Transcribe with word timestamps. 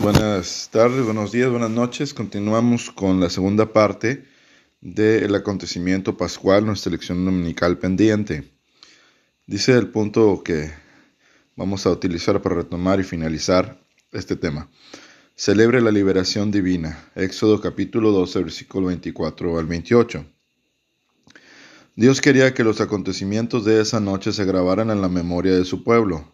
Buenas 0.00 0.70
tardes, 0.72 1.04
buenos 1.04 1.30
días, 1.30 1.50
buenas 1.50 1.68
noches. 1.68 2.14
Continuamos 2.14 2.90
con 2.90 3.20
la 3.20 3.28
segunda 3.28 3.70
parte 3.70 4.24
del 4.80 5.34
acontecimiento 5.34 6.16
pascual, 6.16 6.64
nuestra 6.64 6.90
lección 6.90 7.22
dominical 7.22 7.76
pendiente. 7.76 8.50
Dice 9.46 9.76
el 9.76 9.88
punto 9.88 10.42
que 10.42 10.72
vamos 11.54 11.84
a 11.84 11.90
utilizar 11.90 12.40
para 12.40 12.54
retomar 12.54 12.98
y 12.98 13.02
finalizar 13.02 13.78
este 14.10 14.36
tema. 14.36 14.70
Celebre 15.34 15.82
la 15.82 15.90
liberación 15.90 16.50
divina. 16.50 17.10
Éxodo 17.14 17.60
capítulo 17.60 18.10
12, 18.10 18.44
versículo 18.44 18.86
24 18.86 19.58
al 19.58 19.66
28. 19.66 20.24
Dios 21.94 22.22
quería 22.22 22.54
que 22.54 22.64
los 22.64 22.80
acontecimientos 22.80 23.66
de 23.66 23.82
esa 23.82 24.00
noche 24.00 24.32
se 24.32 24.46
grabaran 24.46 24.88
en 24.88 25.02
la 25.02 25.10
memoria 25.10 25.52
de 25.52 25.66
su 25.66 25.84
pueblo, 25.84 26.32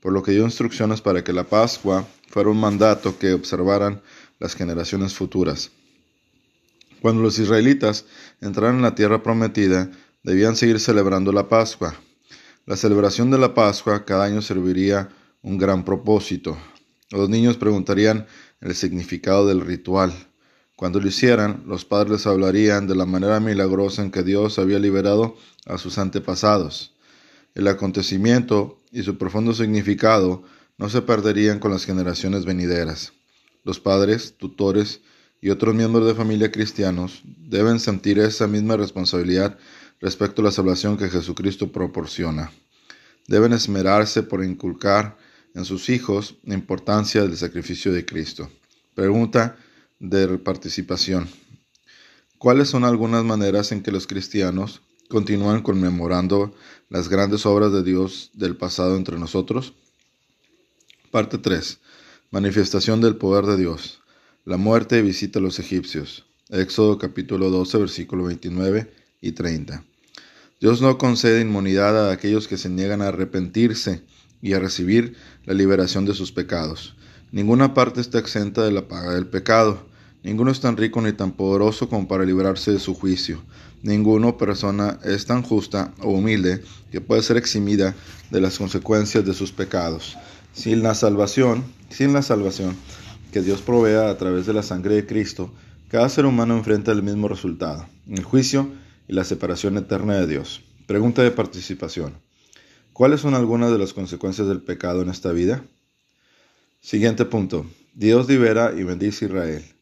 por 0.00 0.12
lo 0.12 0.22
que 0.22 0.32
dio 0.32 0.44
instrucciones 0.44 1.00
para 1.00 1.24
que 1.24 1.32
la 1.32 1.44
Pascua 1.44 2.06
fuera 2.28 2.50
un 2.50 2.60
mandato 2.60 3.18
que 3.18 3.32
observaran 3.32 4.00
las 4.38 4.54
generaciones 4.54 5.14
futuras. 5.14 5.70
Cuando 7.00 7.22
los 7.22 7.38
israelitas 7.38 8.04
entraran 8.40 8.76
en 8.76 8.82
la 8.82 8.94
tierra 8.94 9.22
prometida, 9.22 9.90
debían 10.22 10.56
seguir 10.56 10.80
celebrando 10.80 11.32
la 11.32 11.48
Pascua. 11.48 11.94
La 12.66 12.76
celebración 12.76 13.30
de 13.30 13.38
la 13.38 13.54
Pascua 13.54 14.04
cada 14.04 14.24
año 14.24 14.42
serviría 14.42 15.08
un 15.42 15.58
gran 15.58 15.84
propósito. 15.84 16.58
Los 17.10 17.28
niños 17.28 17.56
preguntarían 17.56 18.26
el 18.60 18.74
significado 18.74 19.46
del 19.46 19.60
ritual. 19.60 20.12
Cuando 20.76 21.00
lo 21.00 21.08
hicieran, 21.08 21.64
los 21.66 21.84
padres 21.84 22.26
hablarían 22.26 22.86
de 22.86 22.94
la 22.94 23.06
manera 23.06 23.40
milagrosa 23.40 24.02
en 24.02 24.10
que 24.10 24.22
Dios 24.22 24.58
había 24.58 24.78
liberado 24.78 25.36
a 25.66 25.78
sus 25.78 25.98
antepasados. 25.98 26.94
El 27.54 27.66
acontecimiento 27.66 28.77
y 28.92 29.02
su 29.02 29.18
profundo 29.18 29.52
significado 29.52 30.42
no 30.76 30.88
se 30.88 31.02
perderían 31.02 31.58
con 31.58 31.70
las 31.70 31.84
generaciones 31.84 32.44
venideras. 32.44 33.12
Los 33.64 33.80
padres, 33.80 34.34
tutores 34.38 35.00
y 35.40 35.50
otros 35.50 35.74
miembros 35.74 36.06
de 36.06 36.14
familia 36.14 36.50
cristianos 36.50 37.22
deben 37.24 37.80
sentir 37.80 38.18
esa 38.18 38.46
misma 38.46 38.76
responsabilidad 38.76 39.58
respecto 40.00 40.42
a 40.42 40.46
la 40.46 40.52
salvación 40.52 40.96
que 40.96 41.08
Jesucristo 41.08 41.72
proporciona. 41.72 42.52
Deben 43.26 43.52
esmerarse 43.52 44.22
por 44.22 44.44
inculcar 44.44 45.18
en 45.54 45.64
sus 45.64 45.88
hijos 45.88 46.36
la 46.44 46.54
importancia 46.54 47.22
del 47.22 47.36
sacrificio 47.36 47.92
de 47.92 48.04
Cristo. 48.04 48.50
Pregunta 48.94 49.56
de 49.98 50.38
participación. 50.38 51.28
¿Cuáles 52.38 52.68
son 52.68 52.84
algunas 52.84 53.24
maneras 53.24 53.72
en 53.72 53.82
que 53.82 53.90
los 53.90 54.06
cristianos 54.06 54.82
continúan 55.08 55.62
conmemorando 55.62 56.54
las 56.88 57.08
grandes 57.08 57.46
obras 57.46 57.72
de 57.72 57.82
Dios 57.82 58.30
del 58.34 58.56
pasado 58.56 58.96
entre 58.96 59.18
nosotros? 59.18 59.74
Parte 61.10 61.38
3. 61.38 61.78
Manifestación 62.30 63.00
del 63.00 63.16
poder 63.16 63.46
de 63.46 63.56
Dios. 63.56 64.00
La 64.44 64.56
muerte 64.56 65.02
visita 65.02 65.38
a 65.38 65.42
los 65.42 65.58
egipcios. 65.58 66.26
Éxodo 66.50 66.98
capítulo 66.98 67.50
12, 67.50 67.78
versículo 67.78 68.24
29 68.24 68.92
y 69.20 69.32
30. 69.32 69.84
Dios 70.60 70.80
no 70.80 70.98
concede 70.98 71.40
inmunidad 71.40 72.08
a 72.08 72.12
aquellos 72.12 72.48
que 72.48 72.58
se 72.58 72.68
niegan 72.68 73.02
a 73.02 73.08
arrepentirse 73.08 74.02
y 74.42 74.52
a 74.52 74.58
recibir 74.58 75.16
la 75.44 75.54
liberación 75.54 76.04
de 76.04 76.14
sus 76.14 76.32
pecados. 76.32 76.96
Ninguna 77.30 77.74
parte 77.74 78.00
está 78.00 78.18
exenta 78.18 78.64
de 78.64 78.72
la 78.72 78.88
paga 78.88 79.14
del 79.14 79.26
pecado. 79.26 79.87
Ninguno 80.22 80.50
es 80.50 80.60
tan 80.60 80.76
rico 80.76 81.00
ni 81.00 81.12
tan 81.12 81.32
poderoso 81.32 81.88
como 81.88 82.08
para 82.08 82.24
librarse 82.24 82.72
de 82.72 82.80
su 82.80 82.94
juicio. 82.94 83.42
Ninguna 83.82 84.36
persona 84.36 84.98
es 85.04 85.26
tan 85.26 85.42
justa 85.42 85.94
o 86.02 86.10
humilde 86.10 86.62
que 86.90 87.00
pueda 87.00 87.22
ser 87.22 87.36
eximida 87.36 87.94
de 88.30 88.40
las 88.40 88.58
consecuencias 88.58 89.24
de 89.24 89.34
sus 89.34 89.52
pecados. 89.52 90.16
Sin 90.52 90.82
la 90.82 90.94
salvación, 90.94 91.64
sin 91.88 92.12
la 92.12 92.22
salvación 92.22 92.76
que 93.32 93.42
Dios 93.42 93.62
provea 93.62 94.10
a 94.10 94.18
través 94.18 94.46
de 94.46 94.54
la 94.54 94.62
sangre 94.62 94.96
de 94.96 95.06
Cristo, 95.06 95.52
cada 95.88 96.08
ser 96.08 96.26
humano 96.26 96.56
enfrenta 96.56 96.92
el 96.92 97.02
mismo 97.02 97.28
resultado, 97.28 97.86
el 98.08 98.24
juicio 98.24 98.70
y 99.06 99.12
la 99.12 99.24
separación 99.24 99.76
eterna 99.76 100.14
de 100.14 100.26
Dios. 100.26 100.62
Pregunta 100.86 101.22
de 101.22 101.30
participación. 101.30 102.14
¿Cuáles 102.92 103.20
son 103.20 103.34
algunas 103.34 103.70
de 103.70 103.78
las 103.78 103.92
consecuencias 103.92 104.48
del 104.48 104.60
pecado 104.60 105.02
en 105.02 105.10
esta 105.10 105.30
vida? 105.30 105.62
Siguiente 106.80 107.24
punto. 107.24 107.64
Dios 107.94 108.28
libera 108.28 108.72
y 108.76 108.82
bendice 108.82 109.26
a 109.26 109.28
Israel. 109.28 109.77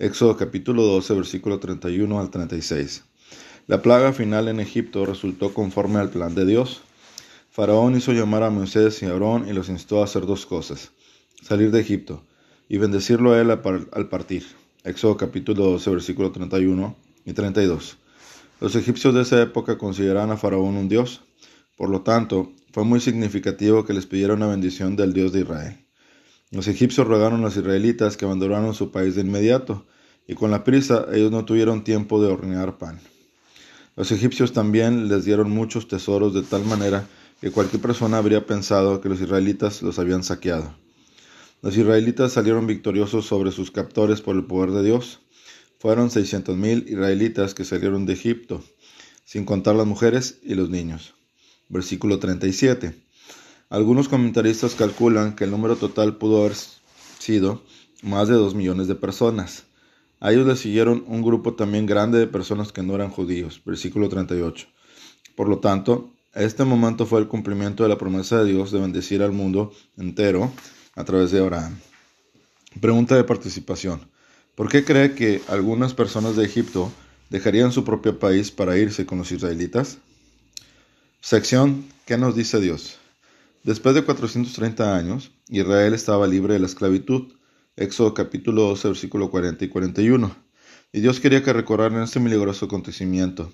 Éxodo 0.00 0.36
capítulo 0.36 0.82
12, 0.82 1.14
versículo 1.14 1.60
31 1.60 2.18
al 2.18 2.28
36. 2.28 3.04
La 3.68 3.80
plaga 3.80 4.12
final 4.12 4.48
en 4.48 4.58
Egipto 4.58 5.06
resultó 5.06 5.54
conforme 5.54 6.00
al 6.00 6.10
plan 6.10 6.34
de 6.34 6.44
Dios. 6.44 6.82
Faraón 7.52 7.96
hizo 7.96 8.12
llamar 8.12 8.42
a 8.42 8.50
Moisés 8.50 9.00
y 9.02 9.06
a 9.06 9.10
Aarón 9.10 9.48
y 9.48 9.52
los 9.52 9.68
instó 9.68 10.00
a 10.00 10.04
hacer 10.06 10.26
dos 10.26 10.46
cosas, 10.46 10.90
salir 11.40 11.70
de 11.70 11.80
Egipto 11.80 12.24
y 12.68 12.78
bendecirlo 12.78 13.34
a 13.34 13.40
él 13.40 13.52
al 13.52 14.08
partir. 14.08 14.44
Éxodo 14.82 15.16
capítulo 15.16 15.62
12, 15.62 15.90
versículo 15.90 16.32
31 16.32 16.96
y 17.24 17.32
32. 17.32 17.96
Los 18.60 18.74
egipcios 18.74 19.14
de 19.14 19.22
esa 19.22 19.40
época 19.40 19.78
consideraban 19.78 20.32
a 20.32 20.36
Faraón 20.36 20.76
un 20.76 20.88
dios, 20.88 21.22
por 21.76 21.88
lo 21.88 22.00
tanto, 22.00 22.52
fue 22.72 22.82
muy 22.82 22.98
significativo 22.98 23.84
que 23.84 23.92
les 23.92 24.06
pidiera 24.06 24.34
una 24.34 24.48
bendición 24.48 24.96
del 24.96 25.12
Dios 25.12 25.32
de 25.32 25.42
Israel. 25.42 25.83
Los 26.50 26.68
egipcios 26.68 27.06
rogaron 27.06 27.40
a 27.40 27.44
los 27.44 27.56
israelitas 27.56 28.16
que 28.16 28.24
abandonaran 28.24 28.74
su 28.74 28.90
país 28.90 29.14
de 29.14 29.22
inmediato, 29.22 29.86
y 30.26 30.34
con 30.34 30.50
la 30.50 30.64
prisa 30.64 31.06
ellos 31.12 31.30
no 31.30 31.44
tuvieron 31.44 31.84
tiempo 31.84 32.22
de 32.22 32.28
hornear 32.28 32.78
pan. 32.78 33.00
Los 33.96 34.10
egipcios 34.10 34.52
también 34.52 35.08
les 35.08 35.24
dieron 35.24 35.50
muchos 35.50 35.86
tesoros 35.86 36.34
de 36.34 36.42
tal 36.42 36.64
manera 36.64 37.06
que 37.40 37.50
cualquier 37.50 37.82
persona 37.82 38.18
habría 38.18 38.46
pensado 38.46 39.00
que 39.00 39.08
los 39.08 39.20
israelitas 39.20 39.82
los 39.82 39.98
habían 39.98 40.24
saqueado. 40.24 40.74
Los 41.62 41.76
israelitas 41.76 42.32
salieron 42.32 42.66
victoriosos 42.66 43.26
sobre 43.26 43.50
sus 43.50 43.70
captores 43.70 44.20
por 44.20 44.36
el 44.36 44.44
poder 44.44 44.70
de 44.72 44.82
Dios. 44.82 45.20
Fueron 45.78 46.10
600.000 46.10 46.88
israelitas 46.88 47.54
que 47.54 47.64
salieron 47.64 48.04
de 48.06 48.14
Egipto, 48.14 48.62
sin 49.24 49.44
contar 49.44 49.74
las 49.76 49.86
mujeres 49.86 50.38
y 50.42 50.54
los 50.54 50.70
niños. 50.70 51.14
Versículo 51.68 52.18
37. 52.18 52.94
Algunos 53.70 54.08
comentaristas 54.08 54.74
calculan 54.74 55.34
que 55.34 55.44
el 55.44 55.50
número 55.50 55.76
total 55.76 56.16
pudo 56.16 56.40
haber 56.40 56.54
sido 57.18 57.62
más 58.02 58.28
de 58.28 58.34
2 58.34 58.54
millones 58.54 58.88
de 58.88 58.94
personas. 58.94 59.64
A 60.20 60.32
ellos 60.32 60.46
le 60.46 60.56
siguieron 60.56 61.04
un 61.06 61.22
grupo 61.22 61.54
también 61.54 61.86
grande 61.86 62.18
de 62.18 62.26
personas 62.26 62.72
que 62.72 62.82
no 62.82 62.94
eran 62.94 63.10
judíos. 63.10 63.60
Versículo 63.64 64.08
38. 64.08 64.66
Por 65.34 65.48
lo 65.48 65.58
tanto, 65.58 66.10
este 66.34 66.64
momento 66.64 67.06
fue 67.06 67.20
el 67.20 67.28
cumplimiento 67.28 67.82
de 67.82 67.88
la 67.88 67.98
promesa 67.98 68.42
de 68.42 68.52
Dios 68.52 68.70
de 68.70 68.80
bendecir 68.80 69.22
al 69.22 69.32
mundo 69.32 69.72
entero 69.96 70.52
a 70.94 71.04
través 71.04 71.30
de 71.30 71.40
Abraham. 71.40 71.78
Pregunta 72.80 73.16
de 73.16 73.24
participación. 73.24 74.00
¿Por 74.54 74.68
qué 74.68 74.84
cree 74.84 75.14
que 75.14 75.42
algunas 75.48 75.94
personas 75.94 76.36
de 76.36 76.44
Egipto 76.44 76.92
dejarían 77.30 77.72
su 77.72 77.84
propio 77.84 78.18
país 78.18 78.50
para 78.50 78.78
irse 78.78 79.06
con 79.06 79.18
los 79.18 79.32
israelitas? 79.32 79.98
Sección 81.20 81.86
¿Qué 82.06 82.18
nos 82.18 82.36
dice 82.36 82.60
Dios? 82.60 82.98
Después 83.64 83.94
de 83.94 84.04
430 84.04 84.94
años, 84.94 85.32
Israel 85.48 85.94
estaba 85.94 86.26
libre 86.26 86.52
de 86.52 86.60
la 86.60 86.66
esclavitud. 86.66 87.32
Éxodo 87.76 88.12
capítulo 88.12 88.60
12, 88.64 88.88
versículo 88.88 89.30
40 89.30 89.64
y 89.64 89.68
41. 89.70 90.36
Y 90.92 91.00
Dios 91.00 91.18
quería 91.18 91.42
que 91.42 91.54
recordaran 91.54 92.02
este 92.02 92.20
milagroso 92.20 92.66
acontecimiento. 92.66 93.50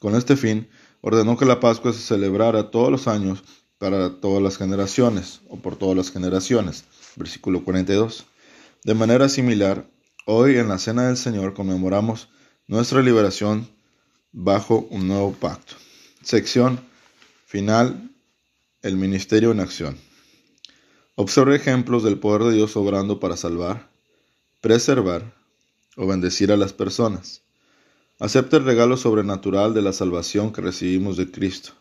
Con 0.00 0.14
este 0.16 0.36
fin, 0.36 0.68
ordenó 1.00 1.38
que 1.38 1.46
la 1.46 1.60
Pascua 1.60 1.94
se 1.94 2.00
celebrara 2.00 2.70
todos 2.70 2.90
los 2.90 3.08
años 3.08 3.42
para 3.78 4.20
todas 4.20 4.42
las 4.42 4.58
generaciones, 4.58 5.40
o 5.48 5.56
por 5.56 5.76
todas 5.76 5.96
las 5.96 6.10
generaciones. 6.10 6.84
Versículo 7.16 7.64
42. 7.64 8.26
De 8.84 8.92
manera 8.92 9.30
similar, 9.30 9.88
hoy 10.26 10.58
en 10.58 10.68
la 10.68 10.76
Cena 10.76 11.06
del 11.06 11.16
Señor 11.16 11.54
conmemoramos 11.54 12.28
nuestra 12.66 13.00
liberación 13.00 13.66
bajo 14.30 14.86
un 14.90 15.08
nuevo 15.08 15.32
pacto. 15.32 15.74
Sección 16.22 16.80
final, 17.46 18.10
el 18.82 18.96
ministerio 18.96 19.50
en 19.50 19.60
acción. 19.60 19.98
Observe 21.16 21.56
ejemplos 21.56 22.04
del 22.04 22.18
poder 22.18 22.44
de 22.44 22.54
Dios 22.54 22.76
obrando 22.76 23.18
para 23.18 23.36
salvar, 23.36 23.90
preservar 24.60 25.34
o 25.96 26.06
bendecir 26.06 26.52
a 26.52 26.56
las 26.56 26.72
personas. 26.72 27.42
Acepte 28.20 28.56
el 28.56 28.64
regalo 28.64 28.96
sobrenatural 28.96 29.74
de 29.74 29.82
la 29.82 29.92
salvación 29.92 30.52
que 30.52 30.60
recibimos 30.60 31.16
de 31.16 31.30
Cristo. 31.30 31.72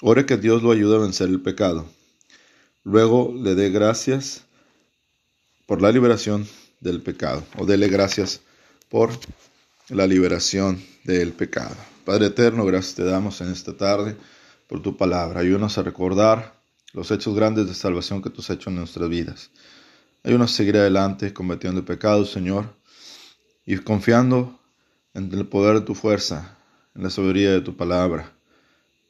Ore 0.00 0.26
que 0.26 0.36
Dios 0.36 0.62
lo 0.62 0.70
ayude 0.70 0.96
a 0.96 1.00
vencer 1.00 1.28
el 1.28 1.40
pecado. 1.40 1.86
Luego 2.84 3.34
le 3.36 3.54
dé 3.54 3.70
gracias 3.70 4.44
por 5.66 5.82
la 5.82 5.90
liberación 5.90 6.46
del 6.80 7.02
pecado, 7.02 7.44
o 7.58 7.66
dele 7.66 7.88
gracias 7.88 8.42
por 8.88 9.10
la 9.88 10.06
liberación 10.06 10.80
del 11.04 11.32
pecado. 11.32 11.74
Padre 12.04 12.26
eterno, 12.26 12.64
gracias 12.64 12.94
te 12.94 13.04
damos 13.04 13.40
en 13.40 13.50
esta 13.50 13.76
tarde 13.76 14.16
por 14.66 14.82
tu 14.82 14.96
palabra. 14.96 15.40
Ayúdanos 15.40 15.78
a 15.78 15.82
recordar 15.82 16.60
los 16.92 17.10
hechos 17.10 17.34
grandes 17.34 17.66
de 17.66 17.74
salvación 17.74 18.22
que 18.22 18.30
tú 18.30 18.40
has 18.40 18.50
hecho 18.50 18.70
en 18.70 18.76
nuestras 18.76 19.08
vidas. 19.08 19.50
Ayúdanos 20.24 20.52
a 20.52 20.56
seguir 20.56 20.76
adelante 20.76 21.32
combatiendo 21.32 21.80
el 21.80 21.86
pecado, 21.86 22.24
Señor, 22.24 22.74
y 23.64 23.76
confiando 23.78 24.58
en 25.14 25.32
el 25.32 25.46
poder 25.46 25.80
de 25.80 25.86
tu 25.86 25.94
fuerza, 25.94 26.58
en 26.94 27.02
la 27.02 27.10
sabiduría 27.10 27.52
de 27.52 27.60
tu 27.60 27.76
palabra. 27.76 28.32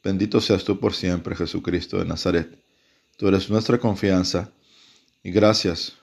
Bendito 0.03 0.41
seas 0.41 0.63
tú 0.63 0.79
por 0.79 0.93
siempre, 0.93 1.35
Jesucristo 1.35 1.97
de 1.97 2.05
Nazaret. 2.05 2.57
Tú 3.17 3.27
eres 3.27 3.49
nuestra 3.49 3.79
confianza 3.79 4.51
y 5.23 5.31
gracias 5.31 5.97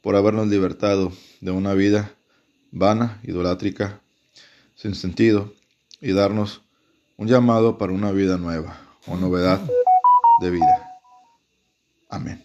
por 0.00 0.16
habernos 0.16 0.48
libertado 0.48 1.12
de 1.40 1.50
una 1.50 1.74
vida 1.74 2.14
vana, 2.70 3.20
idolátrica, 3.22 4.00
sin 4.74 4.94
sentido, 4.94 5.54
y 6.00 6.12
darnos 6.12 6.62
un 7.16 7.28
llamado 7.28 7.78
para 7.78 7.92
una 7.92 8.12
vida 8.12 8.36
nueva 8.38 8.78
o 9.06 9.16
novedad 9.16 9.60
de 10.40 10.50
vida. 10.50 11.00
Amén. 12.08 12.44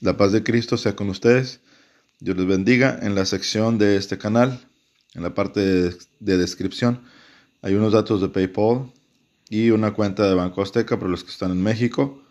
La 0.00 0.16
paz 0.16 0.32
de 0.32 0.42
Cristo 0.42 0.76
sea 0.76 0.96
con 0.96 1.08
ustedes. 1.08 1.60
Dios 2.20 2.36
les 2.36 2.46
bendiga. 2.46 2.98
En 3.02 3.14
la 3.14 3.24
sección 3.24 3.78
de 3.78 3.96
este 3.96 4.18
canal, 4.18 4.60
en 5.14 5.22
la 5.22 5.34
parte 5.34 5.60
de, 5.60 6.36
descripción, 6.38 7.02
hay 7.62 7.74
unos 7.74 7.92
datos 7.92 8.20
de 8.20 8.28
PayPal 8.28 8.92
y 9.48 9.70
una 9.70 9.92
cuenta 9.92 10.26
de 10.28 10.34
Banco 10.34 10.62
Azteca 10.62 10.98
para 10.98 11.10
los 11.10 11.24
que 11.24 11.30
están 11.30 11.50
en 11.50 11.62
México. 11.62 12.22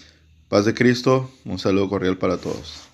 Paz 0.49 0.67
de 0.67 0.75
Cristo, 0.75 1.31
un 1.45 1.59
saludo 1.59 1.89
cordial 1.89 2.19
para 2.19 2.37
todos. 2.37 2.92